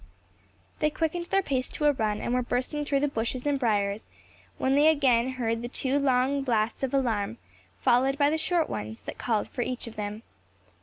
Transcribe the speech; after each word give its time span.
They 0.79 0.89
quickened 0.89 1.27
their 1.27 1.43
pace 1.43 1.69
to 1.69 1.85
a 1.85 1.91
run, 1.91 2.21
and 2.21 2.33
were 2.33 2.41
bursting 2.41 2.85
through 2.85 3.01
the 3.01 3.07
bushes 3.07 3.45
and 3.45 3.59
briers, 3.59 4.09
when 4.57 4.73
they 4.73 4.87
again 4.87 5.33
heard 5.33 5.61
the 5.61 5.67
two 5.67 5.99
long 5.99 6.41
blasts 6.41 6.81
of 6.81 6.91
alarm, 6.95 7.37
followed 7.81 8.17
by 8.17 8.31
the 8.31 8.37
short 8.39 8.67
ones, 8.67 9.03
that 9.03 9.19
called 9.19 9.47
for 9.47 9.61
each 9.61 9.85
of 9.85 9.97
them. 9.97 10.23